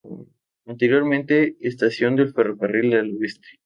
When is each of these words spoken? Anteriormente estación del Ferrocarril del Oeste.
Anteriormente 0.65 1.57
estación 1.59 2.15
del 2.15 2.33
Ferrocarril 2.33 2.89
del 2.89 3.15
Oeste. 3.21 3.47